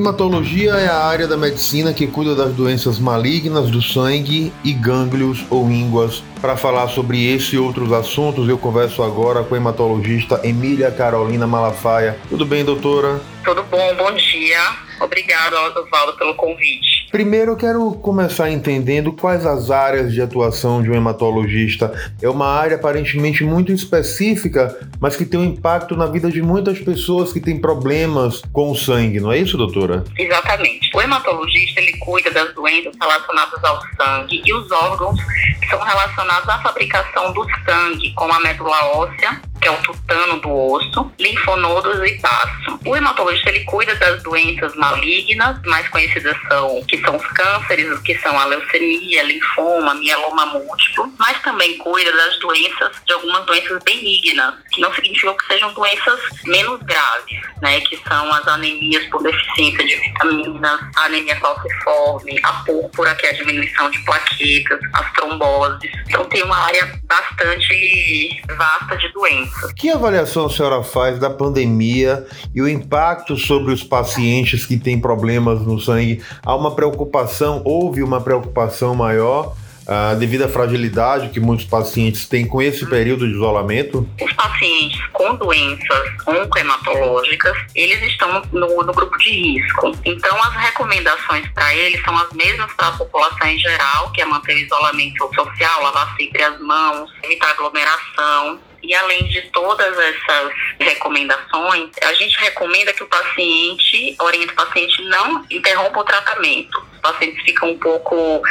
Hematologia 0.00 0.76
é 0.76 0.88
a 0.88 1.04
área 1.04 1.28
da 1.28 1.36
medicina 1.36 1.92
que 1.92 2.06
cuida 2.06 2.34
das 2.34 2.54
doenças 2.54 2.98
malignas 2.98 3.70
do 3.70 3.82
sangue 3.82 4.50
e 4.64 4.72
gânglios 4.72 5.44
ou 5.50 5.70
ínguas. 5.70 6.24
Para 6.40 6.56
falar 6.56 6.88
sobre 6.88 7.30
esse 7.30 7.56
e 7.56 7.58
outros 7.58 7.92
assuntos, 7.92 8.48
eu 8.48 8.56
converso 8.56 9.02
agora 9.02 9.44
com 9.44 9.54
a 9.54 9.58
hematologista 9.58 10.40
Emília 10.42 10.90
Carolina 10.90 11.46
Malafaia. 11.46 12.18
Tudo 12.30 12.46
bem, 12.46 12.64
doutora? 12.64 13.20
Tudo 13.44 13.62
bom, 13.64 13.94
bom 13.96 14.10
dia. 14.14 14.58
Obrigado, 15.02 15.52
Osvaldo, 15.76 16.16
pelo 16.16 16.34
convite. 16.34 16.99
Primeiro 17.10 17.52
eu 17.52 17.56
quero 17.56 17.92
começar 17.94 18.50
entendendo 18.50 19.12
quais 19.12 19.44
as 19.44 19.68
áreas 19.68 20.12
de 20.12 20.22
atuação 20.22 20.80
de 20.80 20.88
um 20.88 20.94
hematologista. 20.94 21.92
É 22.22 22.28
uma 22.28 22.46
área 22.46 22.76
aparentemente 22.76 23.42
muito 23.42 23.72
específica, 23.72 24.78
mas 25.00 25.16
que 25.16 25.24
tem 25.24 25.40
um 25.40 25.44
impacto 25.44 25.96
na 25.96 26.06
vida 26.06 26.30
de 26.30 26.40
muitas 26.40 26.78
pessoas 26.78 27.32
que 27.32 27.40
têm 27.40 27.60
problemas 27.60 28.40
com 28.52 28.70
o 28.70 28.76
sangue, 28.76 29.18
não 29.18 29.32
é 29.32 29.38
isso, 29.38 29.56
doutora? 29.56 30.04
Exatamente. 30.16 30.88
O 30.94 31.00
hematologista 31.00 31.80
ele 31.80 31.96
cuida 31.98 32.30
das 32.30 32.54
doenças 32.54 32.94
relacionadas 33.00 33.64
ao 33.64 33.80
sangue 33.96 34.42
e 34.46 34.54
os 34.54 34.70
órgãos 34.70 35.20
que 35.60 35.68
são 35.68 35.80
relacionados 35.80 36.48
à 36.48 36.58
fabricação 36.62 37.32
do 37.32 37.44
sangue, 37.64 38.14
como 38.14 38.32
a 38.32 38.40
medula 38.40 38.84
óssea, 38.94 39.40
que 39.60 39.68
é 39.68 39.70
o 39.70 39.82
tutano 39.82 40.40
do 40.40 40.50
osso, 40.50 41.12
linfonodos 41.18 41.98
e 42.08 42.18
baço. 42.18 42.78
O 42.84 42.96
hematologista 42.96 43.50
ele 43.50 43.64
cuida 43.64 43.94
das 43.96 44.22
doenças 44.22 44.74
malignas, 44.74 45.60
mais 45.64 45.86
conhecidas 45.88 46.36
são 46.48 46.82
que 46.84 46.98
são 47.02 47.16
os 47.16 47.26
cânceres, 47.26 47.98
que 48.00 48.18
são 48.18 48.38
a 48.38 48.44
leucemia, 48.46 49.22
linfoma, 49.22 49.94
mieloma 49.94 50.46
múltiplo, 50.46 51.12
mas 51.18 51.40
também 51.42 51.76
cuida 51.78 52.12
das 52.12 52.38
doenças, 52.38 52.92
de 53.06 53.12
algumas 53.12 53.44
doenças 53.46 53.82
benignas, 53.82 54.54
que 54.72 54.80
não 54.80 54.92
significam 54.94 55.36
que 55.36 55.46
sejam 55.46 55.72
doenças 55.72 56.20
menos 56.44 56.80
graves, 56.82 57.40
né, 57.60 57.80
que 57.80 57.96
são 58.08 58.32
as 58.32 58.46
anemias 58.48 59.04
por 59.06 59.22
deficiência 59.22 59.84
de 59.84 59.96
vitaminas, 59.96 60.80
a 60.96 61.04
anemia 61.04 61.36
falciforme, 61.36 62.40
a 62.42 62.52
púrpura, 62.64 63.14
que 63.14 63.26
é 63.26 63.30
a 63.30 63.34
diminuição 63.34 63.90
de 63.90 63.98
plaquetas, 64.00 64.80
as 64.94 65.12
tromboses. 65.12 65.90
Então 66.08 66.24
tem 66.26 66.42
uma 66.42 66.56
área 66.56 66.98
bastante 67.04 68.42
vasta 68.56 68.96
de 68.96 69.08
doenças. 69.12 69.49
Que 69.76 69.90
avaliação 69.90 70.46
a 70.46 70.50
senhora 70.50 70.82
faz 70.82 71.18
da 71.18 71.30
pandemia 71.30 72.26
e 72.54 72.62
o 72.62 72.68
impacto 72.68 73.36
sobre 73.36 73.72
os 73.72 73.82
pacientes 73.82 74.66
que 74.66 74.78
têm 74.78 75.00
problemas 75.00 75.60
no 75.60 75.80
sangue? 75.80 76.22
Há 76.44 76.54
uma 76.54 76.74
preocupação, 76.74 77.62
houve 77.64 78.02
uma 78.02 78.20
preocupação 78.20 78.94
maior 78.94 79.54
Uh, 79.90 80.14
devido 80.16 80.44
à 80.44 80.48
fragilidade 80.48 81.30
que 81.30 81.40
muitos 81.40 81.66
pacientes 81.66 82.24
têm 82.28 82.46
com 82.46 82.62
esse 82.62 82.86
período 82.86 83.26
de 83.26 83.34
isolamento? 83.34 84.08
Os 84.22 84.32
pacientes 84.34 85.04
com 85.12 85.34
doenças 85.34 86.12
oncohematológicas, 86.28 87.56
eles 87.74 88.00
estão 88.02 88.40
no, 88.52 88.84
no 88.84 88.92
grupo 88.92 89.18
de 89.18 89.30
risco. 89.30 89.92
Então, 90.04 90.36
as 90.44 90.54
recomendações 90.54 91.48
para 91.48 91.74
eles 91.74 92.00
são 92.04 92.16
as 92.16 92.32
mesmas 92.34 92.72
para 92.74 92.86
a 92.86 92.92
população 92.92 93.48
em 93.48 93.58
geral, 93.58 94.12
que 94.12 94.22
é 94.22 94.24
manter 94.26 94.54
o 94.54 94.58
isolamento 94.58 95.28
social, 95.34 95.82
lavar 95.82 96.14
sempre 96.16 96.40
as 96.40 96.60
mãos, 96.60 97.10
evitar 97.24 97.50
aglomeração, 97.50 98.60
e 98.82 98.94
além 98.94 99.24
de 99.24 99.42
todas 99.50 99.98
essas 99.98 100.52
recomendações, 100.78 101.90
a 102.02 102.14
gente 102.14 102.38
recomenda 102.40 102.92
que 102.92 103.02
o 103.02 103.06
paciente, 103.06 104.16
orienta 104.20 104.52
o 104.52 104.56
paciente 104.56 105.02
não 105.04 105.44
interrompa 105.50 106.00
o 106.00 106.04
tratamento. 106.04 106.86
Os 106.94 107.00
pacientes 107.00 107.42
ficam 107.42 107.70
um 107.70 107.78
pouco 107.78 108.42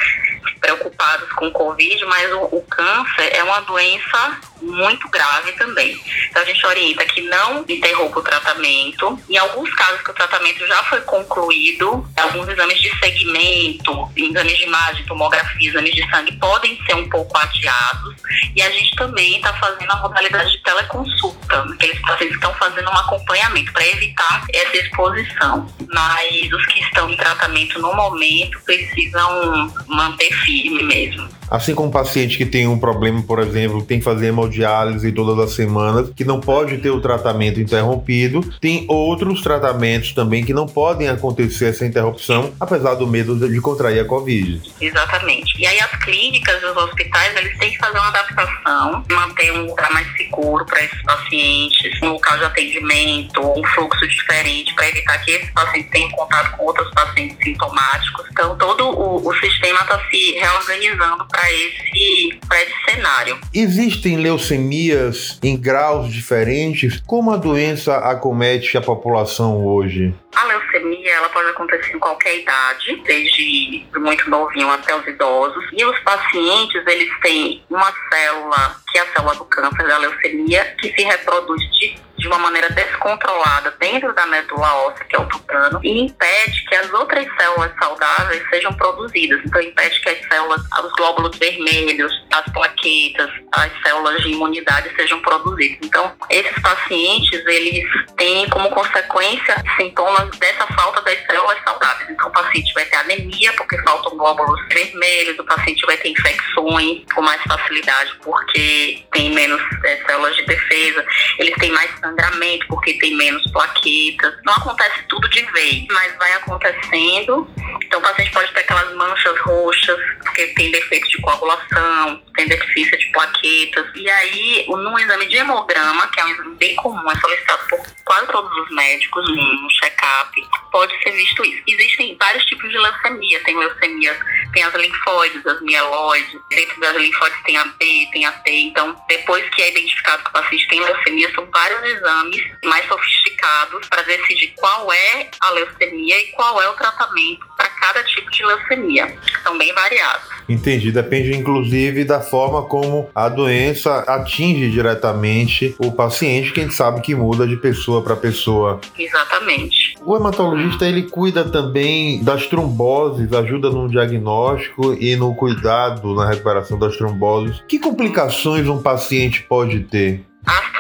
preocupados 0.60 1.32
com 1.34 1.48
o 1.48 1.52
Covid, 1.52 2.06
mas 2.06 2.32
o, 2.34 2.44
o, 2.52 2.66
câncer 2.70 3.36
é 3.36 3.44
uma 3.44 3.62
doença 3.62 4.42
muito 4.62 5.08
grave 5.10 5.52
também. 5.54 6.00
Então 6.30 6.42
a 6.42 6.46
gente 6.46 6.66
orienta 6.66 7.06
que 7.06 7.22
não 7.22 7.66
interrompa 7.68 8.20
o 8.20 8.24
tratamento. 8.24 9.20
Em 9.30 9.38
alguns 9.38 9.74
casos 9.74 10.02
que 10.02 10.12
o 10.12 10.14
tratamento 10.14 10.66
já 10.68 10.84
foi 10.84 11.02
concluído, 11.02 12.08
alguns 12.18 12.48
exames 12.48 12.82
de 12.82 12.98
segmento, 13.00 14.10
exames 14.16 14.58
de 14.58 14.64
imagem, 14.64 15.06
tomografia, 15.06 15.70
exames 15.70 15.94
de 15.94 16.10
sangue 16.10 16.38
podem 16.38 16.80
ser 16.86 16.96
um 16.96 17.10
pouco 17.10 17.38
adiados. 17.38 18.16
E 18.56 18.62
a 18.62 18.70
gente 18.70 18.96
também 18.96 19.38
está 19.38 19.54
fazendo 19.54 19.92
a 19.92 19.96
modalidade 19.98 20.52
de 20.52 20.64
teleconsulta, 20.64 21.64
aqueles 21.74 22.00
pacientes 22.02 22.36
estão 22.36 22.54
fazendo 22.56 22.90
um 22.90 22.98
acompanhamento 22.98 23.72
para 23.74 23.88
evitar 23.88 24.46
essa 24.54 24.78
exposição. 24.78 25.68
Mas 25.92 26.52
os 26.52 26.66
que 26.68 26.80
estão 26.82 27.10
em 27.10 27.18
tratamento 27.18 27.80
no 27.80 27.94
momento 27.94 28.60
precisam 28.62 29.74
manter 29.88 30.32
firme 30.32 30.84
mesmo. 30.84 31.39
Assim 31.50 31.74
como 31.74 31.90
um 31.90 31.92
paciente 31.92 32.38
que 32.38 32.46
tem 32.46 32.68
um 32.68 32.80
problema, 32.80 33.22
por 33.24 33.40
exemplo, 33.40 33.84
tem 33.84 34.00
que 34.00 34.06
fazer 34.06 34.28
hemodiálise 34.28 35.12
todas 35.12 35.40
as 35.40 35.54
semanas, 35.54 36.12
que 36.16 36.24
não 36.24 36.40
pode 36.40 36.78
ter 36.78 36.92
o 36.92 37.02
tratamento 37.02 37.60
interrompido, 37.60 38.42
tem 38.62 38.86
outros 38.88 39.42
tratamentos 39.42 40.14
também 40.14 40.44
que 40.44 40.54
não 40.54 40.68
podem 40.68 41.08
acontecer 41.08 41.70
essa 41.70 41.86
interrupção, 41.86 42.54
apesar 42.60 42.96
do 42.96 43.08
medo 43.08 43.36
de 43.36 43.62
contrair 43.62 44.00
a 44.00 44.06
Covid. 44.06 44.62
Exatamente. 44.80 45.60
E 45.60 45.66
aí 45.66 45.80
as 45.80 45.92
clínicas 46.04 46.64
os 46.64 46.78
hospitais, 46.78 47.36
eles 47.36 47.58
têm 47.58 47.72
que 47.72 47.78
fazer 47.78 47.98
uma 47.98 48.08
adaptação, 48.10 49.04
manter 49.10 49.52
um 49.54 49.66
lugar 49.66 49.92
mais 49.92 50.08
seguro 50.16 50.66
para 50.66 50.84
esses 50.84 51.02
pacientes, 51.04 52.02
um 52.02 52.10
local 52.10 52.38
de 52.38 52.44
atendimento, 52.46 53.42
um 53.42 53.64
fluxo 53.74 54.08
diferente 54.08 54.74
para 54.76 54.90
evitar 54.90 55.18
que 55.20 55.32
esses 55.32 55.50
pacientes 55.52 55.90
tenham 55.92 56.10
contato 56.12 56.58
com 56.58 56.66
outros 56.66 56.90
pacientes 56.92 57.38
sintomáticos. 57.44 58.26
Então 58.32 58.58
todo 58.58 58.90
o, 58.90 59.28
o 59.28 59.34
sistema 59.40 59.80
está 59.82 60.00
se 60.10 60.32
reorganizando 60.34 61.26
para 61.40 61.52
esse, 61.54 62.40
esse 62.54 62.92
cenário. 62.92 63.40
Existem 63.54 64.18
leucemias 64.18 65.40
em 65.42 65.56
graus 65.56 66.12
diferentes? 66.12 67.02
Como 67.08 67.32
a 67.32 67.38
doença 67.38 67.96
acomete 67.98 68.78
a 68.78 68.82
população 68.82 69.66
hoje? 69.66 70.14
A 70.36 70.46
leucemia 70.46 71.12
ela 71.12 71.30
pode 71.30 71.50
acontecer 71.50 71.96
em 71.96 72.00
qualquer 72.00 72.40
idade, 72.40 73.02
desde 73.06 73.86
muito 73.96 74.30
novinho 74.30 74.70
até 74.70 74.96
os 74.96 75.08
idosos. 75.08 75.64
E 75.74 75.86
os 75.86 75.98
pacientes 76.00 76.86
eles 76.86 77.10
têm 77.22 77.64
uma 77.70 77.94
célula 78.12 78.76
que 78.92 78.98
é 78.98 79.02
a 79.02 79.08
célula 79.08 79.36
do 79.36 79.46
câncer 79.46 79.88
da 79.88 79.98
leucemia 79.98 80.76
que 80.78 80.94
se 80.94 81.04
reproduz 81.04 81.62
de 81.78 81.96
de 82.20 82.28
uma 82.28 82.38
maneira 82.38 82.70
descontrolada 82.70 83.74
dentro 83.80 84.14
da 84.14 84.26
medula 84.28 84.74
óssea, 84.86 85.06
que 85.06 85.16
é 85.16 85.20
o 85.20 85.26
tutano, 85.26 85.80
e 85.84 86.02
impede 86.02 86.66
que 86.68 86.76
as 86.76 86.92
outras 86.94 87.26
células 87.38 87.72
saudáveis 87.80 88.44
sejam 88.50 88.74
produzidas. 88.74 89.40
Então, 89.46 89.62
impede 89.62 90.00
que 90.02 90.10
as 90.10 90.28
células, 90.28 90.62
os 90.84 90.92
glóbulos 90.94 91.38
vermelhos, 91.38 92.12
as 92.32 92.46
plaquetas, 92.52 93.32
as 93.54 93.72
células 93.82 94.22
de 94.22 94.30
imunidade 94.30 94.94
sejam 94.96 95.20
produzidas. 95.22 95.80
Então, 95.82 96.12
esses 96.30 96.62
pacientes, 96.62 97.42
eles 97.48 97.86
têm 98.18 98.48
como 98.50 98.70
consequência 98.70 99.56
sintomas 99.78 100.30
dessa 100.38 100.68
falta 100.68 101.02
das 101.02 101.26
células 101.26 101.58
saudáveis. 101.64 102.10
Então, 102.10 102.28
o 102.28 102.32
paciente 102.32 102.74
vai 102.74 102.86
ter 102.86 102.98
anemia, 102.98 103.54
porque 103.54 103.78
faltam 103.84 104.18
glóbulos 104.18 104.60
vermelhos, 104.68 105.40
o 105.40 105.46
paciente 105.46 105.86
vai 105.86 105.96
ter 105.98 106.10
infecções 106.10 107.02
com 107.14 107.22
mais 107.22 107.42
facilidade, 107.44 108.12
porque 108.24 109.04
tem 109.14 109.32
menos 109.32 109.62
é, 109.86 109.98
células 110.06 110.36
de 110.36 110.46
defesa, 110.46 111.06
eles 111.38 111.56
têm 111.56 111.72
mais 111.72 111.90
sangramento, 112.10 112.66
porque 112.68 112.94
tem 112.94 113.16
menos 113.16 113.44
plaquetas. 113.52 114.34
Não 114.46 114.54
acontece 114.54 115.04
tudo 115.08 115.30
de 115.30 115.42
vez, 115.52 115.86
mas 115.92 116.16
vai 116.18 116.34
acontecendo. 116.34 117.48
Então 117.84 118.00
o 118.00 118.02
paciente 118.02 118.32
pode 118.32 118.52
manchas 119.00 119.40
roxas, 119.40 119.98
porque 120.22 120.48
tem 120.48 120.70
defeito 120.72 121.08
de 121.08 121.22
coagulação, 121.22 122.22
tem 122.36 122.48
deficiência 122.48 122.98
de 122.98 123.06
plaquetas. 123.12 123.88
E 123.96 124.10
aí, 124.10 124.66
num 124.68 125.00
exame 125.00 125.26
de 125.28 125.38
hemograma, 125.38 126.08
que 126.08 126.20
é 126.20 126.26
um 126.26 126.30
exame 126.30 126.56
bem 126.58 126.76
comum, 126.76 127.10
é 127.10 127.16
solicitado 127.16 127.64
por 127.70 127.80
quase 128.04 128.28
todos 128.28 128.52
os 128.58 128.76
médicos, 128.76 129.26
num 129.30 129.68
check-up, 129.70 130.48
pode 130.72 130.94
ser 131.02 131.12
visto 131.12 131.46
isso. 131.46 131.64
Existem 131.66 132.18
vários 132.20 132.46
tipos 132.46 132.70
de 132.70 132.78
leucemia. 132.78 133.40
Tem 133.44 133.58
leucemia, 133.58 134.20
tem 134.54 134.64
as 134.64 134.74
linfóides, 134.74 135.46
as 135.48 135.62
mieloides. 135.62 136.38
Dentro 136.50 136.80
das 136.82 136.96
linfóides 136.98 137.42
tem 137.44 137.58
a 137.58 137.66
B, 137.66 138.10
tem 138.12 138.26
a 138.26 138.32
T. 138.34 138.52
Então, 138.52 138.96
depois 139.08 139.48
que 139.52 139.62
é 139.62 139.72
identificado 139.72 140.24
que 140.24 140.30
o 140.30 140.34
paciente 140.34 140.68
tem 140.68 140.82
leucemia, 140.82 141.32
são 141.34 141.46
vários 141.52 141.84
exames 141.84 142.42
mais 142.66 142.86
sofisticados 142.88 143.88
para 143.88 144.02
decidir 144.02 144.54
qual 144.58 144.92
é 144.92 145.30
a 145.40 145.50
leucemia 145.52 146.20
e 146.22 146.28
qual 146.32 146.62
é 146.62 146.70
o 146.70 146.74
tratamento 146.74 147.48
para 147.56 147.69
cada 147.80 148.04
tipo 148.04 148.30
de 148.32 148.46
leucemia. 148.46 149.16
São 149.44 149.58
bem 149.58 149.74
variados. 149.74 150.30
Entendi. 150.48 150.92
Depende, 150.92 151.38
inclusive, 151.38 152.04
da 152.04 152.20
forma 152.20 152.64
como 152.64 153.10
a 153.14 153.30
doença 153.30 154.00
atinge 154.00 154.72
diretamente 154.72 155.76
o 155.78 155.92
paciente, 155.92 156.52
que 156.52 156.60
a 156.60 156.64
gente 156.64 156.76
sabe 156.76 157.02
que 157.02 157.14
muda 157.14 157.48
de 157.48 157.56
pessoa 157.56 158.02
para 158.02 158.16
pessoa. 158.16 158.82
Exatamente. 158.98 159.96
O 160.04 160.16
hematologista 160.16 160.88
ele 160.88 161.04
cuida 161.04 161.44
também 161.44 162.24
das 162.24 162.48
tromboses, 162.48 163.32
ajuda 163.32 163.70
no 163.70 163.88
diagnóstico 163.88 164.94
e 164.94 165.16
no 165.16 165.36
cuidado 165.36 166.16
na 166.16 166.28
recuperação 166.28 166.80
das 166.80 166.98
tromboses. 166.98 167.62
Que 167.68 167.78
complicações 167.78 168.68
um 168.68 168.82
paciente 168.82 169.44
pode 169.44 169.82
ter? 169.82 170.29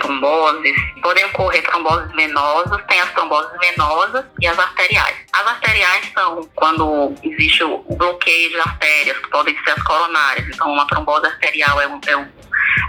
Tromboses 0.01 0.75
podem 1.01 1.25
ocorrer 1.25 1.63
tromboses 1.63 2.11
venosas, 2.13 2.81
tem 2.87 2.99
as 2.99 3.11
tromboses 3.11 3.51
venosas 3.59 4.25
e 4.39 4.47
as 4.47 4.57
arteriais. 4.57 5.17
As 5.33 5.47
arteriais 5.47 6.11
são 6.13 6.47
quando 6.55 7.13
existe 7.23 7.63
o 7.63 7.83
bloqueio 7.97 8.49
de 8.49 8.59
artérias, 8.59 9.17
que 9.17 9.29
podem 9.29 9.55
ser 9.63 9.71
as 9.71 9.83
coronárias. 9.83 10.47
Então, 10.47 10.71
uma 10.71 10.87
trombose 10.87 11.25
arterial 11.25 11.81
é 11.81 11.87
um, 11.87 11.99
é 12.07 12.17
um 12.17 12.27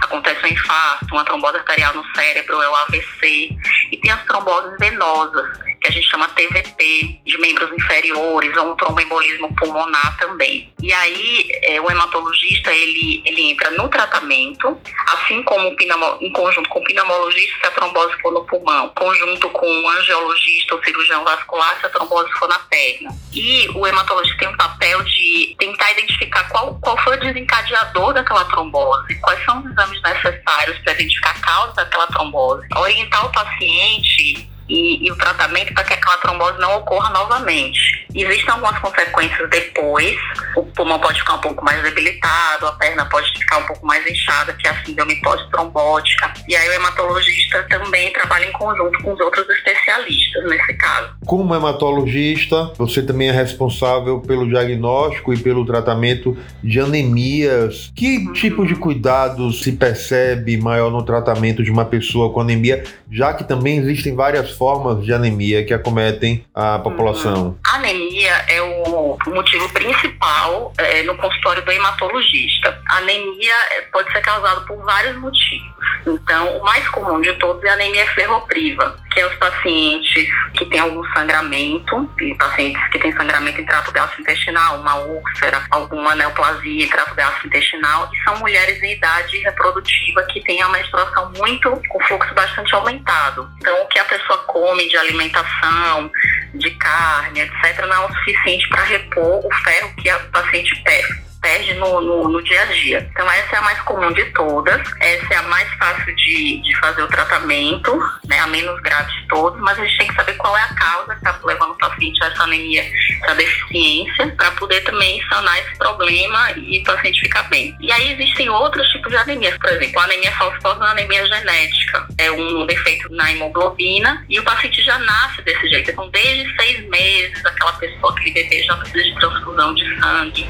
acontece 0.01 0.45
um 0.45 0.49
infarto, 0.49 1.13
uma 1.13 1.25
trombose 1.25 1.57
arterial 1.57 1.93
no 1.93 2.05
cérebro, 2.15 2.61
é 2.61 2.69
o 2.69 2.75
AVC, 2.75 3.49
e 3.91 3.97
tem 3.97 4.11
as 4.11 4.23
tromboses 4.25 4.77
venosas, 4.79 5.57
que 5.81 5.87
a 5.87 5.91
gente 5.91 6.07
chama 6.07 6.27
TVP, 6.29 7.19
de 7.25 7.37
membros 7.39 7.71
inferiores, 7.73 8.55
ou 8.55 8.71
um 8.71 8.75
tromboembolismo 8.75 9.53
pulmonar 9.55 10.15
também. 10.17 10.71
E 10.81 10.93
aí, 10.93 11.49
é, 11.63 11.81
o 11.81 11.89
hematologista, 11.89 12.71
ele, 12.71 13.23
ele 13.25 13.51
entra 13.51 13.71
no 13.71 13.89
tratamento, 13.89 14.79
assim 15.07 15.41
como 15.43 15.75
em 16.21 16.31
conjunto 16.31 16.69
com 16.69 16.79
o 16.79 16.83
pneumologista, 16.83 17.59
se 17.59 17.67
a 17.67 17.71
trombose 17.71 18.13
for 18.21 18.31
no 18.31 18.45
pulmão, 18.45 18.89
conjunto 18.89 19.49
com 19.49 19.67
o 19.67 19.89
angiologista 19.89 20.75
ou 20.75 20.83
cirurgião 20.83 21.23
vascular, 21.23 21.79
se 21.79 21.87
a 21.87 21.89
trombose 21.89 22.31
for 22.33 22.47
na 22.47 22.59
perna. 22.59 23.09
E 23.33 23.67
o 23.69 23.87
hematologista 23.87 24.37
tem 24.37 24.49
um 24.49 24.57
papel 24.57 25.03
de 25.03 25.55
tentar 25.57 25.91
identificar 25.91 26.47
qual, 26.49 26.77
qual 26.79 26.97
foi 26.99 27.17
o 27.17 27.19
desencadeador 27.19 28.13
daquela 28.13 28.45
trombose, 28.45 29.19
quais 29.21 29.43
são 29.45 29.59
os 29.59 29.77
exames 29.81 30.01
necessários 30.01 30.77
para 30.79 30.93
identificar 30.93 31.31
a 31.31 31.39
causa 31.39 31.73
daquela 31.73 32.07
trombose, 32.07 32.67
orientar 32.75 33.25
o 33.25 33.31
paciente 33.31 34.50
e, 34.71 35.05
e 35.05 35.11
o 35.11 35.15
tratamento 35.17 35.73
para 35.73 35.83
que 35.83 35.93
aquela 35.93 36.17
trombose 36.17 36.57
não 36.59 36.77
ocorra 36.77 37.09
novamente. 37.09 38.07
Existem 38.15 38.49
algumas 38.49 38.79
consequências 38.79 39.49
depois, 39.49 40.15
o 40.55 40.63
pulmão 40.63 40.99
pode 40.99 41.19
ficar 41.19 41.35
um 41.35 41.41
pouco 41.41 41.63
mais 41.63 41.81
debilitado, 41.83 42.67
a 42.67 42.71
perna 42.73 43.05
pode 43.05 43.31
ficar 43.37 43.57
um 43.57 43.65
pouco 43.65 43.85
mais 43.85 44.05
inchada, 44.09 44.53
que 44.53 44.67
é 44.67 44.71
a 44.71 44.83
síndrome 44.83 45.15
pós-trombótica. 45.21 46.33
E 46.47 46.55
aí 46.55 46.69
o 46.69 46.73
hematologista 46.73 47.63
também 47.69 48.11
trabalha 48.13 48.45
em 48.45 48.51
conjunto 48.51 49.01
com 49.03 49.13
os 49.13 49.19
outros 49.19 49.47
especialistas 49.49 50.43
nesse 50.45 50.73
caso. 50.73 51.13
Como 51.25 51.53
hematologista, 51.53 52.71
você 52.77 53.01
também 53.01 53.29
é 53.29 53.31
responsável 53.31 54.19
pelo 54.19 54.47
diagnóstico 54.47 55.33
e 55.33 55.37
pelo 55.37 55.65
tratamento 55.65 56.37
de 56.63 56.79
anemias. 56.79 57.91
Que 57.95 58.17
uhum. 58.17 58.33
tipo 58.33 58.65
de 58.65 58.75
cuidado 58.75 59.51
se 59.51 59.71
percebe 59.73 60.57
maior 60.57 60.91
no 60.91 61.03
tratamento 61.03 61.63
de 61.63 61.71
uma 61.71 61.85
pessoa 61.85 62.31
com 62.33 62.41
anemia, 62.41 62.83
já 63.09 63.33
que 63.33 63.43
também 63.43 63.77
existem 63.77 64.15
várias 64.15 64.51
formas 64.61 65.03
de 65.03 65.11
anemia 65.11 65.65
que 65.65 65.73
acometem 65.73 66.45
a 66.53 66.77
população? 66.77 67.45
Uhum. 67.45 67.57
A 67.65 67.77
anemia 67.77 68.45
é 68.47 68.61
o 68.61 69.17
motivo 69.25 69.67
principal 69.69 70.71
é, 70.77 71.01
no 71.01 71.17
consultório 71.17 71.65
do 71.65 71.71
hematologista. 71.71 72.79
A 72.87 72.97
anemia 72.97 73.55
é, 73.71 73.81
pode 73.91 74.11
ser 74.11 74.21
causada 74.21 74.61
por 74.61 74.77
vários 74.85 75.17
motivos. 75.17 75.71
Então, 76.05 76.57
o 76.57 76.63
mais 76.63 76.87
comum 76.89 77.21
de 77.21 77.33
todos 77.33 77.63
é 77.63 77.69
a 77.69 77.73
anemia 77.73 78.05
ferropriva, 78.13 78.97
que 79.11 79.19
é 79.19 79.27
os 79.27 79.35
pacientes 79.35 80.27
que 80.53 80.65
têm 80.65 80.79
algum 80.79 81.03
sangramento, 81.13 82.09
e 82.19 82.33
pacientes 82.35 82.81
que 82.89 82.99
têm 82.99 83.11
sangramento 83.13 83.61
em 83.61 83.65
trato 83.65 83.91
gastrointestinal, 83.91 84.79
uma 84.79 84.95
úlcera, 84.95 85.63
alguma 85.69 86.15
neoplasia 86.15 86.85
em 86.85 86.87
trato 86.87 87.15
gastrointestinal, 87.15 88.09
e 88.13 88.23
são 88.23 88.37
mulheres 88.37 88.81
em 88.81 88.93
idade 88.93 89.37
reprodutiva 89.39 90.23
que 90.23 90.41
têm 90.41 90.61
a 90.61 90.69
menstruação 90.69 91.31
muito, 91.37 91.81
com 91.89 91.99
fluxo 92.05 92.33
bastante 92.33 92.73
aumentado. 92.73 93.49
Então, 93.59 93.83
o 93.83 93.87
que 93.87 93.99
a 93.99 94.05
pessoa 94.05 94.37
come 94.51 94.87
de 94.87 94.97
alimentação, 94.97 96.11
de 96.53 96.69
carne, 96.71 97.41
etc., 97.41 97.85
não 97.87 97.93
é 97.93 98.05
o 98.05 98.13
suficiente 98.13 98.67
para 98.69 98.83
repor 98.83 99.45
o 99.45 99.53
ferro 99.63 99.93
que 99.95 100.09
a 100.09 100.19
paciente 100.19 100.75
perde 100.83 101.30
perde 101.41 101.73
no, 101.73 101.99
no, 102.01 102.29
no, 102.29 102.43
dia 102.43 102.61
a 102.61 102.65
dia. 102.65 103.09
Então, 103.11 103.29
essa 103.29 103.55
é 103.55 103.59
a 103.59 103.61
mais 103.61 103.79
comum 103.81 104.13
de 104.13 104.23
todas, 104.25 104.81
essa 104.99 105.33
é 105.33 105.37
a 105.37 105.43
mais 105.43 105.67
fácil 105.73 106.15
de, 106.15 106.61
de 106.61 106.75
fazer 106.79 107.01
o 107.01 107.07
tratamento, 107.07 107.97
né, 108.27 108.39
a 108.39 108.47
menos 108.47 108.79
grave 108.81 109.11
de 109.11 109.27
todas, 109.27 109.59
mas 109.59 109.77
a 109.79 109.83
gente 109.83 109.97
tem 109.97 110.07
que 110.07 110.15
saber 110.15 110.33
qual 110.33 110.55
é 110.55 110.61
a 110.61 110.75
causa 110.75 111.13
que 111.13 111.17
está 111.17 111.39
levando 111.43 111.71
o 111.71 111.77
paciente 111.77 112.23
a 112.23 112.27
essa 112.27 112.43
anemia, 112.43 112.85
essa 113.23 113.35
deficiência, 113.35 114.27
para 114.37 114.51
poder 114.51 114.81
também 114.81 115.21
sanar 115.27 115.57
esse 115.59 115.75
problema 115.77 116.51
e 116.55 116.79
o 116.79 116.83
paciente 116.83 117.21
ficar 117.21 117.43
bem. 117.43 117.75
E 117.79 117.91
aí 117.91 118.13
existem 118.13 118.49
outros 118.49 118.87
tipos 118.89 119.09
de 119.09 119.17
anemias, 119.17 119.57
por 119.57 119.69
exemplo, 119.69 119.99
a 119.99 120.03
anemia 120.03 120.31
falciforme 120.33 120.81
é 120.81 120.83
uma 120.83 120.91
anemia 120.91 121.25
genética, 121.25 122.07
é 122.17 122.31
um 122.31 122.65
defeito 122.65 123.11
na 123.13 123.31
hemoglobina 123.31 124.23
e 124.29 124.39
o 124.39 124.43
paciente 124.43 124.81
já 124.83 124.97
nasce 124.99 125.41
desse 125.41 125.67
jeito. 125.67 125.91
Então, 125.91 126.09
desde 126.09 126.55
seis 126.55 126.87
meses, 126.87 127.45
aquela 127.45 127.73
pessoa, 127.73 128.11
aquele 128.11 128.31
bebê 128.31 128.63
já 128.63 128.75
precisa 128.77 129.03
de 129.03 129.15
transfusão 129.15 129.73
de 129.73 129.99
sangue. 129.99 130.47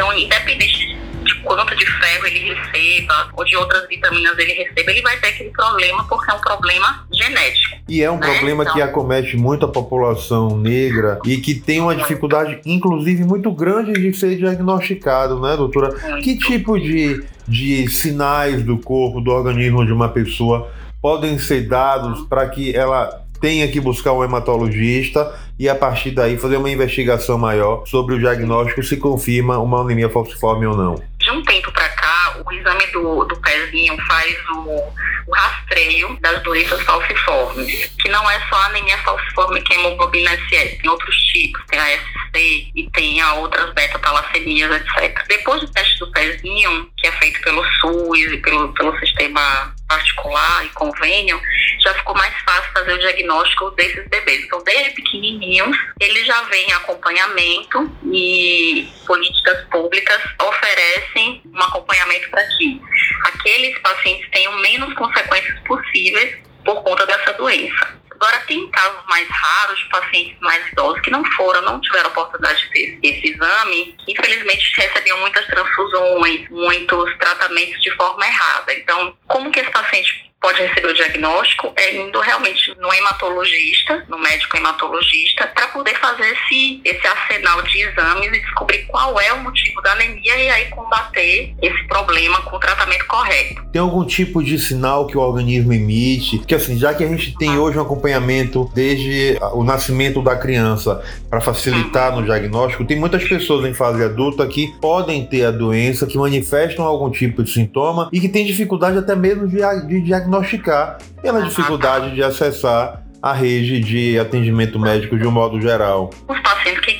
Então, 0.00 0.16
independente 0.16 0.98
de 1.22 1.34
quanto 1.42 1.76
de 1.76 1.84
ferro 1.84 2.26
ele 2.26 2.54
receba 2.54 3.28
ou 3.34 3.44
de 3.44 3.54
outras 3.54 3.86
vitaminas 3.86 4.38
ele 4.38 4.54
receba, 4.54 4.90
ele 4.90 5.02
vai 5.02 5.18
ter 5.18 5.26
aquele 5.28 5.50
problema 5.50 6.02
porque 6.08 6.30
é 6.30 6.34
um 6.34 6.40
problema 6.40 7.06
genético. 7.12 7.76
E 7.86 8.02
é 8.02 8.10
um 8.10 8.16
né? 8.16 8.26
problema 8.26 8.62
então, 8.62 8.74
que 8.74 8.80
acomete 8.80 9.36
muito 9.36 9.66
a 9.66 9.68
população 9.68 10.56
negra 10.56 11.18
e 11.26 11.36
que 11.36 11.54
tem 11.54 11.82
uma 11.82 11.94
dificuldade, 11.94 12.60
inclusive, 12.64 13.24
muito 13.24 13.52
grande 13.52 13.92
de 13.92 14.16
ser 14.16 14.38
diagnosticado, 14.38 15.38
né, 15.38 15.54
doutora? 15.54 15.90
Muito. 15.90 16.24
Que 16.24 16.38
tipo 16.38 16.80
de, 16.80 17.22
de 17.46 17.86
sinais 17.90 18.64
do 18.64 18.78
corpo, 18.78 19.20
do 19.20 19.30
organismo 19.30 19.84
de 19.84 19.92
uma 19.92 20.08
pessoa 20.08 20.72
podem 21.02 21.38
ser 21.38 21.68
dados 21.68 22.26
para 22.26 22.48
que 22.48 22.74
ela 22.74 23.22
tenha 23.40 23.66
que 23.68 23.80
buscar 23.80 24.12
um 24.12 24.22
hematologista 24.22 25.34
e 25.58 25.68
a 25.68 25.74
partir 25.74 26.10
daí 26.10 26.36
fazer 26.36 26.56
uma 26.56 26.70
investigação 26.70 27.38
maior 27.38 27.86
sobre 27.86 28.14
o 28.14 28.18
diagnóstico 28.18 28.82
se 28.82 28.96
confirma 28.96 29.58
uma 29.58 29.80
anemia 29.80 30.08
falciforme 30.08 30.66
ou 30.66 30.76
não. 30.76 30.94
De 31.18 31.30
um 31.30 31.42
tempo 31.42 31.70
para 31.72 31.88
cá, 31.90 32.36
o 32.44 32.52
exame 32.52 32.86
do, 32.88 33.24
do 33.24 33.36
pezinho 33.36 33.96
faz 34.06 34.34
o, 34.54 34.82
o 35.26 35.34
rastreio 35.34 36.18
das 36.20 36.42
doenças 36.42 36.80
falciformes, 36.82 37.86
que 38.00 38.08
não 38.08 38.30
é 38.30 38.40
só 38.48 38.56
a 38.56 38.66
anemia 38.66 38.96
falciforme 38.98 39.60
que 39.62 39.74
é 39.74 39.76
hemoglobina 39.76 40.30
SS, 40.30 40.78
tem 40.78 40.90
outros 40.90 41.16
tipos, 41.16 41.62
tem 41.66 41.78
a 41.78 41.98
SC 41.98 42.70
e 42.74 42.90
tem 42.94 43.20
a 43.20 43.34
outras 43.34 43.72
beta-talassemias, 43.74 44.70
etc. 44.80 45.24
Depois 45.28 45.60
do 45.60 45.68
teste 45.68 45.98
do 45.98 46.10
pezinho, 46.12 46.88
que 46.96 47.06
é 47.06 47.12
feito 47.12 47.40
pelo 47.42 47.62
SUS 47.80 48.32
e 48.32 48.36
pelo, 48.38 48.72
pelo 48.72 48.98
sistema 48.98 49.74
particular 49.90 50.64
e 50.64 50.68
convênio, 50.68 51.40
já 51.80 51.92
ficou 51.94 52.14
mais 52.14 52.32
fácil 52.42 52.72
fazer 52.72 52.92
o 52.92 52.98
diagnóstico 52.98 53.70
desses 53.72 54.06
bebês. 54.08 54.44
Então, 54.44 54.62
desde 54.62 54.90
pequenininhos, 54.92 55.76
eles 55.98 56.26
já 56.26 56.40
vêm 56.42 56.72
acompanhamento 56.72 57.90
e 58.04 58.88
políticas 59.04 59.64
públicas 59.64 60.22
oferecem 60.40 61.42
um 61.44 61.60
acompanhamento 61.60 62.30
para 62.30 62.44
que 62.56 62.80
aqueles 63.24 63.76
pacientes 63.80 64.30
tenham 64.30 64.56
menos 64.58 64.94
consequências 64.94 65.58
possíveis 65.66 66.38
por 66.64 66.82
conta 66.84 67.04
dessa 67.06 67.32
doença. 67.32 67.99
Agora, 68.20 68.38
tem 68.46 68.70
casos 68.70 69.00
mais 69.08 69.26
raros 69.30 69.78
de 69.78 69.88
pacientes 69.88 70.36
mais 70.40 70.66
idosos 70.72 71.00
que 71.00 71.10
não 71.10 71.24
foram, 71.32 71.62
não 71.62 71.80
tiveram 71.80 72.10
oportunidade 72.10 72.60
de 72.64 72.70
ter 72.70 72.98
esse 73.02 73.32
exame, 73.32 73.96
que 74.04 74.12
infelizmente 74.12 74.74
recebiam 74.76 75.18
muitas 75.20 75.46
transfusões, 75.46 76.46
muitos 76.50 77.16
tratamentos 77.16 77.80
de 77.80 77.90
forma 77.96 78.26
errada. 78.26 78.74
Então, 78.74 79.16
como 79.26 79.50
que 79.50 79.60
esse 79.60 79.70
paciente 79.70 80.29
pode 80.40 80.62
receber 80.62 80.88
o 80.88 80.94
diagnóstico 80.94 81.72
é 81.76 81.96
indo 81.96 82.18
realmente 82.18 82.74
no 82.80 82.92
hematologista, 82.92 84.04
no 84.08 84.18
médico 84.18 84.56
hematologista, 84.56 85.46
para 85.48 85.68
poder 85.68 85.94
fazer 85.98 86.32
esse, 86.32 86.80
esse 86.82 87.06
arsenal 87.06 87.62
de 87.62 87.82
exames 87.82 88.28
e 88.28 88.40
descobrir 88.40 88.86
qual 88.86 89.20
é 89.20 89.32
o 89.34 89.42
motivo 89.42 89.82
da 89.82 89.92
anemia 89.92 90.36
e 90.36 90.48
aí 90.48 90.64
combater 90.70 91.54
esse 91.60 91.86
problema 91.86 92.40
com 92.42 92.56
o 92.56 92.58
tratamento 92.58 93.06
correto. 93.06 93.62
Tem 93.70 93.80
algum 93.80 94.04
tipo 94.04 94.42
de 94.42 94.58
sinal 94.58 95.06
que 95.06 95.16
o 95.16 95.20
organismo 95.20 95.72
emite? 95.72 96.38
Que 96.38 96.54
assim, 96.54 96.78
já 96.78 96.94
que 96.94 97.04
a 97.04 97.08
gente 97.08 97.36
tem 97.36 97.58
hoje 97.58 97.78
um 97.78 97.82
acompanhamento 97.82 98.70
desde 98.74 99.38
o 99.52 99.62
nascimento 99.62 100.22
da 100.22 100.36
criança 100.36 101.04
para 101.28 101.40
facilitar 101.40 102.12
uhum. 102.12 102.20
no 102.20 102.26
diagnóstico, 102.26 102.84
tem 102.86 102.98
muitas 102.98 103.22
pessoas 103.24 103.66
em 103.66 103.74
fase 103.74 104.02
adulta 104.02 104.46
que 104.46 104.68
podem 104.80 105.26
ter 105.26 105.44
a 105.44 105.50
doença, 105.50 106.06
que 106.06 106.16
manifestam 106.16 106.84
algum 106.84 107.10
tipo 107.10 107.42
de 107.42 107.52
sintoma 107.52 108.08
e 108.10 108.20
que 108.20 108.28
têm 108.28 108.46
dificuldade 108.46 108.96
até 108.96 109.14
mesmo 109.14 109.46
de, 109.46 109.58
de 110.02 110.14
diagnosticar 110.30 110.98
pela 111.20 111.42
dificuldade 111.42 112.14
de 112.14 112.22
acessar 112.22 113.02
a 113.20 113.32
rede 113.32 113.80
de 113.80 114.18
atendimento 114.18 114.78
médico 114.78 115.18
de 115.18 115.26
um 115.26 115.30
modo 115.30 115.60
geral. 115.60 116.10
Os 116.28 116.40
pacientes, 116.40 116.96
que 116.96 116.99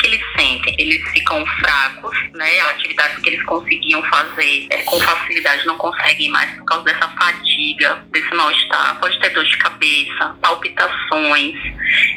eles 0.78 1.02
ficam 1.10 1.44
fracos, 1.46 2.16
né? 2.34 2.60
Atividades 2.60 3.18
que 3.18 3.28
eles 3.30 3.42
conseguiam 3.44 4.02
fazer 4.04 4.66
é, 4.70 4.78
com 4.82 5.00
facilidade 5.00 5.66
não 5.66 5.76
conseguem 5.76 6.30
mais 6.30 6.50
por 6.56 6.64
causa 6.64 6.84
dessa 6.84 7.08
fadiga, 7.08 8.04
desse 8.10 8.34
mal-estar. 8.34 8.98
Pode 9.00 9.18
ter 9.20 9.30
dor 9.30 9.44
de 9.44 9.56
cabeça, 9.58 10.36
palpitações. 10.40 11.56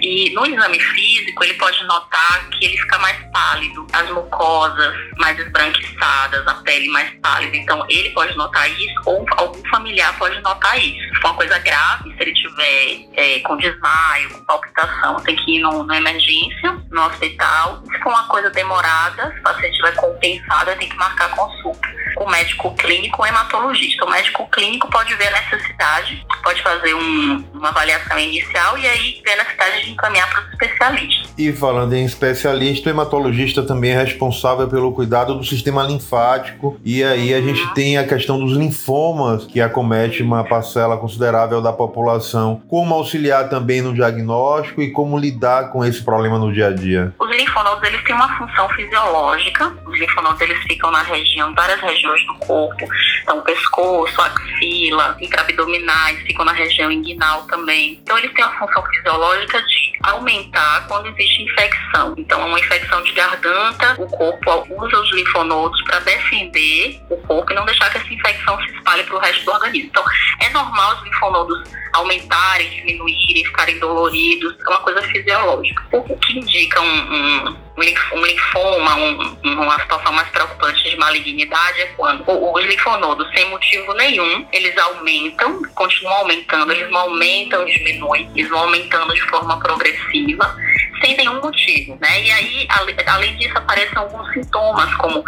E 0.02 0.32
no 0.34 0.46
exame 0.46 0.80
físico, 0.80 1.44
ele 1.44 1.54
pode 1.56 1.84
notar 1.86 2.50
que 2.50 2.66
ele 2.66 2.78
fica 2.78 3.00
mais 3.00 3.18
pálido, 3.32 3.88
as 3.94 4.10
mucosas 4.12 4.96
mais 5.18 5.38
esbranquiçadas, 5.40 6.48
a 6.48 6.56
pele 6.56 6.88
mais 6.90 7.10
pálida. 7.22 7.56
Então, 7.58 7.86
ele 7.90 8.10
pode 8.12 8.36
notar 8.38 8.70
isso 8.70 9.02
ou 9.06 9.26
algum 9.38 9.64
familiar 9.70 10.18
pode 10.18 10.40
notar 10.42 10.78
isso. 10.80 11.20
Uma 11.24 11.34
coisa 11.34 11.58
grave, 11.60 12.14
se 12.16 12.22
ele 12.22 12.34
tiver 12.34 13.08
é, 13.14 13.40
com 13.40 13.58
desmaio, 13.58 14.30
com 14.30 14.46
palpitação, 14.46 15.16
tem 15.22 15.36
que 15.36 15.58
ir 15.58 15.62
na 15.62 15.98
emergência, 15.98 16.83
no 16.94 17.06
hospital. 17.08 17.82
Se 17.92 18.00
for 18.00 18.10
uma 18.10 18.28
coisa 18.28 18.50
demorada, 18.52 19.32
se 19.32 19.40
o 19.40 19.44
paciente 19.44 19.72
estiver 19.72 19.96
compensado, 19.96 20.76
tem 20.78 20.88
que 20.88 20.96
marcar 20.96 21.30
consulta 21.36 22.03
o 22.18 22.30
médico 22.30 22.74
clínico 22.76 23.22
ou 23.22 23.28
hematologista. 23.28 24.06
O 24.06 24.10
médico 24.10 24.48
clínico 24.50 24.90
pode 24.90 25.14
ver 25.16 25.28
a 25.28 25.42
necessidade, 25.42 26.26
pode 26.44 26.62
fazer 26.62 26.94
um, 26.94 27.44
uma 27.54 27.70
avaliação 27.70 28.18
inicial 28.20 28.78
e 28.78 28.88
aí 28.88 29.22
ver 29.24 29.34
a 29.34 29.38
necessidade 29.38 29.86
de 29.86 29.92
encaminhar 29.92 30.30
para 30.30 30.42
especialistas 30.52 30.84
especialista. 30.94 31.30
E 31.38 31.52
falando 31.52 31.94
em 31.94 32.06
especialista, 32.06 32.90
o 32.90 32.94
hematologista 32.94 33.64
também 33.64 33.92
é 33.92 34.04
responsável 34.04 34.68
pelo 34.68 34.92
cuidado 34.92 35.36
do 35.36 35.44
sistema 35.44 35.84
linfático. 35.84 36.80
E 36.84 37.04
aí 37.04 37.34
a 37.34 37.42
gente 37.42 37.62
uhum. 37.62 37.74
tem 37.74 37.98
a 37.98 38.06
questão 38.06 38.40
dos 38.40 38.56
linfomas, 38.56 39.46
que 39.46 39.62
acomete 39.62 40.22
uma 40.22 40.44
parcela 40.44 40.98
considerável 40.98 41.62
da 41.62 41.74
população. 41.74 42.62
Como 42.68 42.94
auxiliar 42.94 43.50
também 43.50 43.82
no 43.82 43.94
diagnóstico 43.94 44.82
e 44.82 44.92
como 44.92 45.18
lidar 45.18 45.72
com 45.72 45.84
esse 45.84 46.04
problema 46.04 46.38
no 46.38 46.52
dia 46.52 46.68
a 46.68 46.74
dia? 46.74 47.14
Os 47.20 47.30
linfonodos 47.30 47.84
eles 47.84 48.04
têm 48.04 48.16
uma 48.16 48.38
função 48.38 48.68
fisiológica. 48.70 49.74
Os 49.86 50.00
linfonodos 50.00 50.42
eles 50.42 50.60
ficam 50.64 50.92
na 50.92 51.02
região, 51.02 51.54
várias 51.54 51.80
regiões 51.80 52.03
do 52.04 52.34
corpo. 52.36 52.88
Então, 53.22 53.42
pescoço, 53.42 54.22
axila, 54.22 55.18
intraabdominais, 55.20 56.20
ficam 56.22 56.46
na 56.46 56.52
região 56.52 56.92
inguinal 56.92 57.44
também. 57.44 58.00
Então, 58.04 58.18
eles 58.18 58.34
têm 58.34 58.44
uma 58.44 58.54
função 58.58 58.84
fisiológica 58.86 59.62
de 59.62 59.94
aumentar 60.04 60.86
quando 60.88 61.08
existe 61.08 61.44
infecção. 61.44 62.14
Então, 62.18 62.46
uma 62.46 62.60
infecção 62.60 63.02
de 63.04 63.12
garganta, 63.14 63.96
o 64.00 64.08
corpo 64.08 64.66
usa 64.70 65.00
os 65.00 65.14
linfonodos 65.14 65.82
para 65.84 66.00
defender 66.00 67.02
o 67.10 67.18
corpo 67.18 67.52
e 67.52 67.56
não 67.56 67.66
deixar 67.66 67.90
que 67.90 67.98
essa 67.98 68.14
infecção 68.14 68.58
se 68.62 68.72
espalhe 68.76 69.04
para 69.04 69.16
o 69.16 69.20
resto 69.20 69.46
do 69.46 69.52
organismo. 69.52 69.90
Então, 69.90 70.04
é 70.42 70.50
normal 70.50 70.96
os 70.96 71.04
linfonodos 71.04 71.64
aumentarem, 71.94 72.70
diminuírem, 72.70 73.46
ficarem 73.46 73.80
doloridos, 73.80 74.56
é 74.60 74.70
uma 74.70 74.80
coisa 74.80 75.02
fisiológica. 75.04 75.84
O 75.92 76.18
que 76.18 76.40
indica 76.40 76.82
um, 76.82 76.86
um, 76.86 77.58
um 77.76 78.24
linfoma, 78.24 78.96
um, 78.96 79.38
uma 79.44 79.80
situação 79.80 80.14
mais 80.14 80.30
preocupante 80.30 80.84
de 80.90 80.96
malignidade 80.98 81.82
é 81.82 81.86
quando 81.98 82.24
os 82.28 82.66
linfonodos, 82.66 83.28
sem 83.34 83.50
motivo 83.50 83.94
nenhum, 83.94 84.48
eles 84.52 84.78
aumentam, 84.78 85.62
continuam 85.74 86.18
aumentando, 86.18 86.72
eles 86.72 86.90
não 86.92 87.02
aumentam, 87.02 87.66
diminuem, 87.66 88.30
eles 88.36 88.50
vão 88.50 88.60
aumentando 88.60 89.14
de 89.14 89.22
forma 89.22 89.60
progressiva 89.60 90.56
sem 91.04 91.18
nenhum 91.18 91.42
motivo, 91.42 91.98
né? 92.00 92.24
E 92.24 92.32
aí, 92.32 92.68
além 93.08 93.36
disso, 93.36 93.58
aparecem 93.58 93.98
alguns 93.98 94.32
sintomas, 94.32 94.94
como 94.96 95.24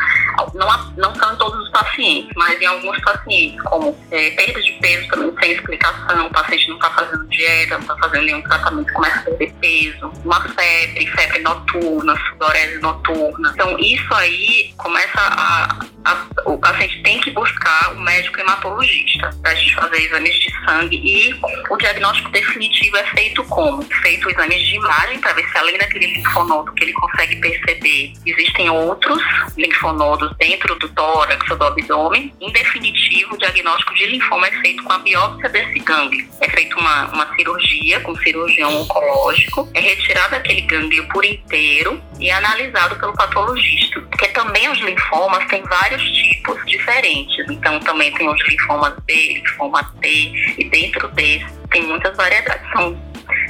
não, 0.53 0.93
não 0.97 1.15
são 1.15 1.33
em 1.33 1.37
todos 1.37 1.59
os 1.59 1.69
pacientes, 1.69 2.31
mas 2.35 2.59
em 2.61 2.65
alguns 2.65 2.99
pacientes, 3.01 3.61
como 3.63 3.97
é, 4.11 4.29
perda 4.31 4.61
de 4.61 4.71
peso 4.73 5.07
também 5.09 5.33
sem 5.41 5.51
explicação, 5.51 6.27
o 6.27 6.31
paciente 6.31 6.69
não 6.69 6.75
está 6.75 6.89
fazendo 6.91 7.27
dieta, 7.27 7.75
não 7.75 7.81
está 7.81 7.97
fazendo 7.97 8.25
nenhum 8.25 8.41
tratamento, 8.43 8.93
começa 8.93 9.19
a 9.19 9.23
perder 9.23 9.53
peso, 9.59 10.11
uma 10.23 10.41
febre, 10.41 11.07
febre 11.07 11.39
noturna, 11.39 12.15
sudorese 12.29 12.79
noturna. 12.79 13.51
Então, 13.53 13.77
isso 13.79 14.13
aí 14.13 14.73
começa 14.77 15.19
a, 15.19 15.79
a 16.05 16.25
o 16.45 16.57
paciente 16.57 17.01
tem 17.01 17.19
que 17.19 17.31
buscar 17.31 17.93
o 17.93 17.99
médico 17.99 18.39
hematologista 18.39 19.29
para 19.41 19.51
a 19.51 19.55
gente 19.55 19.75
fazer 19.75 20.03
exames 20.03 20.35
de 20.35 20.65
sangue 20.65 20.95
e 20.97 21.35
o 21.69 21.77
diagnóstico 21.77 22.29
definitivo 22.29 22.97
é 22.97 23.03
feito 23.07 23.43
como? 23.45 23.83
Feito 24.01 24.29
exames 24.29 24.61
de 24.61 24.75
imagem 24.75 25.19
para 25.19 25.33
ver 25.33 25.47
se 25.49 25.57
além 25.57 25.77
daquele 25.77 26.07
linfonodo 26.07 26.71
que 26.73 26.83
ele 26.83 26.93
consegue 26.93 27.35
perceber, 27.37 28.13
existem 28.25 28.69
outros 28.69 29.21
linfonodos 29.57 30.35
dentro 30.37 30.75
do 30.75 30.87
tórax 30.89 31.49
ou 31.49 31.57
do 31.57 31.65
abdômen. 31.65 32.33
Em 32.39 32.51
definitivo, 32.51 33.33
o 33.33 33.37
diagnóstico 33.37 33.93
de 33.95 34.05
linfoma 34.05 34.47
é 34.47 34.51
feito 34.61 34.83
com 34.83 34.93
a 34.93 34.99
biópsia 34.99 35.49
desse 35.49 35.79
gânglio. 35.79 36.27
É 36.41 36.49
feita 36.49 36.75
uma, 36.77 37.05
uma 37.13 37.35
cirurgia 37.35 37.99
com 38.01 38.15
cirurgião 38.17 38.81
oncológico, 38.81 39.69
é 39.73 39.79
retirado 39.79 40.35
aquele 40.35 40.61
gânglio 40.61 41.07
por 41.09 41.25
inteiro 41.25 42.01
e 42.19 42.31
analisado 42.31 42.95
pelo 42.97 43.13
patologista. 43.13 44.01
Porque 44.01 44.27
também 44.29 44.69
os 44.69 44.79
linfomas 44.79 45.45
têm 45.47 45.63
vários 45.63 46.01
tipos 46.03 46.65
diferentes. 46.65 47.45
Então, 47.49 47.79
também 47.79 48.13
tem 48.13 48.27
os 48.27 48.47
linfomas 48.47 48.93
B, 49.05 49.13
linfoma 49.35 49.83
T, 50.01 50.55
e 50.57 50.69
dentro 50.69 51.07
desse 51.09 51.45
tem 51.69 51.83
muitas 51.83 52.15
variedades. 52.15 52.71
São 52.71 52.97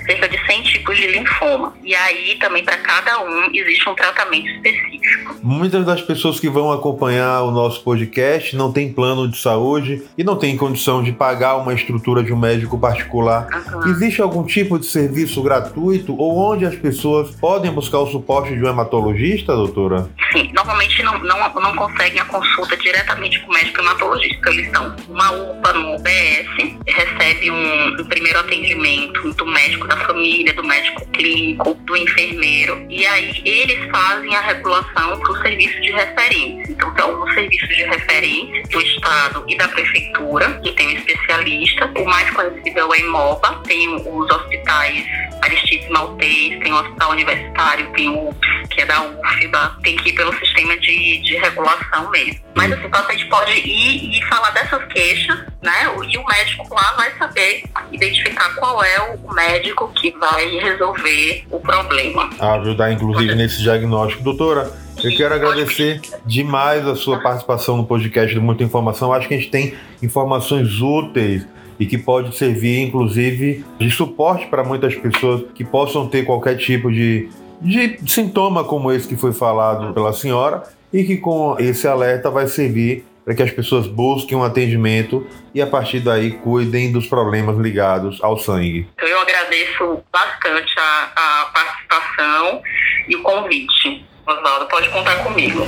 cerca 0.06 0.28
de 0.28 0.46
100 0.46 0.64
tipos 0.64 0.98
de 0.98 1.08
linfoma. 1.08 1.74
E 1.84 1.94
aí 1.96 2.38
também 2.40 2.64
para 2.64 2.78
cada 2.78 3.20
um 3.24 3.50
existe 3.54 3.88
um 3.90 3.96
tratamento 3.96 4.48
específico. 4.48 5.36
Muitas 5.42 5.86
das 5.86 6.02
pessoas 6.02 6.40
que 6.40 6.50
vão 6.50 6.72
acompanhar 6.72 7.44
o 7.44 7.52
nosso 7.52 7.84
podcast 7.84 8.56
não 8.56 8.72
têm 8.72 8.92
plano 8.92 9.28
de 9.28 9.38
saúde 9.38 10.04
e 10.18 10.24
não 10.24 10.36
têm 10.36 10.58
condição 10.58 11.04
de 11.04 11.12
pagar 11.12 11.58
uma 11.58 11.74
estrutura 11.74 12.24
de 12.24 12.34
um 12.34 12.38
médico 12.38 12.80
particular. 12.80 13.48
Uhum. 13.74 13.92
Existe 13.92 14.22
algum 14.22 14.44
tipo 14.44 14.80
de 14.80 14.86
serviço 14.86 15.42
gratuito 15.42 16.16
ou 16.18 16.38
onde 16.38 16.66
as 16.66 16.76
pessoas 16.76 17.32
podem 17.36 17.72
buscar 17.72 18.00
o 18.00 18.08
suporte 18.08 18.56
de 18.56 18.64
um 18.64 18.68
hematologista, 18.68 19.56
doutora? 19.56 20.10
Sim, 20.32 20.52
normalmente 20.54 21.02
não, 21.04 21.18
não, 21.20 21.54
não 21.54 21.76
conseguem 21.76 22.20
a 22.20 22.26
consulta 22.26 22.76
diretamente 22.78 23.40
com 23.40 23.52
o 23.52 23.54
médico 23.54 23.82
hematologista. 23.82 24.50
Eles 24.50 24.66
estão 24.66 24.96
numa 25.08 25.32
UPA, 25.32 25.74
no 25.74 25.96
UBS, 25.96 26.76
recebe 26.88 27.52
um, 27.52 28.02
um 28.02 28.06
primeiro 28.06 28.40
atendimento 28.40 29.34
do 29.34 29.46
médico 29.46 29.88
da 29.88 29.95
família, 29.96 30.54
do 30.54 30.64
médico 30.64 31.06
clínico, 31.12 31.74
do 31.74 31.98
enfermeiro, 31.98 32.86
e 32.90 33.06
aí 33.06 33.42
eles 33.46 33.90
fazem 33.92 34.36
a 34.36 34.42
regulação 34.42 35.20
para 35.20 35.32
o 35.32 35.42
serviço 35.42 35.80
de 35.82 35.92
referência. 35.92 36.72
Então, 36.72 36.94
tem 36.94 37.04
alguns 37.04 37.34
serviços 37.34 37.70
de 37.70 37.84
referência 37.84 38.64
do 38.70 38.82
Estado 38.82 39.44
e 39.48 39.58
da 39.58 39.68
Prefeitura, 39.68 40.60
que 40.64 40.72
tem 40.74 40.88
um 40.88 40.92
especialista. 40.92 41.92
O 41.98 42.06
mais 42.06 42.30
conhecido 42.32 42.80
é 42.80 42.86
o 42.86 42.96
EMOBA, 42.96 43.62
tem 43.66 43.96
os 43.96 44.30
hospitais 44.30 45.06
Aristides 45.46 45.88
Maltês, 45.90 46.60
tem 46.60 46.74
o 46.74 46.76
Hospital 46.76 47.12
Universitário, 47.12 47.92
tem 47.94 48.10
o 48.10 48.30
UPS, 48.30 48.68
que 48.70 48.82
é 48.82 48.86
da 48.86 49.02
UFBA, 49.04 49.78
tem 49.84 49.96
que 49.96 50.10
ir 50.10 50.14
pelo 50.14 50.34
sistema 50.34 50.78
de, 50.78 51.20
de 51.20 51.38
regulação 51.38 52.10
mesmo. 52.10 52.42
Mas 52.56 52.72
assim, 52.72 52.86
o 52.86 52.90
paciente 52.90 53.26
pode 53.28 53.52
ir 53.52 54.18
e 54.18 54.22
falar 54.24 54.50
dessas 54.52 54.84
queixas, 54.86 55.38
né? 55.62 55.86
E 56.10 56.18
o 56.18 56.26
médico 56.26 56.74
lá 56.74 56.94
vai 56.98 57.12
saber 57.18 57.64
identificar 57.92 58.56
qual 58.56 58.84
é 58.84 59.02
o 59.02 59.34
médico 59.34 59.92
que 59.94 60.12
vai 60.18 60.58
resolver 60.58 61.46
o 61.52 61.60
problema. 61.60 62.30
Ajudar, 62.40 62.92
inclusive, 62.92 63.36
nesse 63.36 63.62
diagnóstico. 63.62 64.24
Doutora, 64.24 64.72
eu 65.04 65.16
quero 65.16 65.36
agradecer 65.36 66.02
demais 66.26 66.88
a 66.88 66.96
sua 66.96 67.20
participação 67.20 67.78
no 67.78 67.86
podcast 67.86 68.34
do 68.34 68.42
Muita 68.42 68.64
Informação. 68.64 69.14
Acho 69.14 69.28
que 69.28 69.34
a 69.34 69.38
gente 69.38 69.52
tem 69.52 69.76
informações 70.02 70.82
úteis 70.82 71.46
e 71.80 71.86
que 71.86 71.98
pode 71.98 72.36
servir, 72.36 72.82
inclusive, 72.82 73.66
de 73.80 73.92
suporte 73.92 74.48
para 74.48 74.64
muitas 74.64 74.96
pessoas 74.96 75.44
que 75.54 75.64
possam 75.64 76.08
ter 76.08 76.24
qualquer 76.24 76.58
tipo 76.58 76.92
de, 76.92 77.30
de 77.62 77.98
sintoma 78.08 78.64
como 78.64 78.92
esse 78.92 79.08
que 79.08 79.16
foi 79.16 79.34
falado 79.34 79.94
pela 79.94 80.14
senhora 80.14 80.64
e 80.92 81.04
que 81.04 81.18
com 81.18 81.56
esse 81.60 81.88
alerta 81.88 82.30
vai 82.30 82.48
servir 82.48 83.06
para 83.26 83.34
que 83.34 83.42
as 83.42 83.52
pessoas 83.52 83.88
busquem 83.88 84.38
um 84.38 84.44
atendimento 84.44 85.28
e 85.54 85.62
a 85.62 85.66
partir 85.66 86.00
daí 86.00 86.32
cuidem 86.32 86.92
dos 86.92 87.08
problemas 87.08 87.58
ligados 87.58 88.20
ao 88.22 88.38
sangue. 88.38 88.88
Eu 89.00 89.20
agradeço 89.20 90.04
bastante 90.14 90.74
a, 90.78 91.12
a 91.16 91.46
participação 91.48 92.62
e 93.10 93.16
o 93.16 93.24
convite. 93.24 94.06
Oswaldo, 94.28 94.68
pode 94.68 94.90
contar 94.90 95.24
comigo. 95.24 95.68